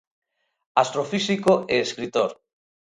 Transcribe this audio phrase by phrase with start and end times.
[0.83, 2.31] Astrofísico e escritor.